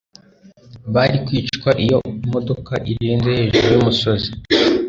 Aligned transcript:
bari 0.93 1.17
kwicwa 1.25 1.69
iyo 1.83 1.97
imodoka 2.25 2.73
irenze 2.91 3.29
hejuru 3.39 3.67
yumusozi 3.73 4.29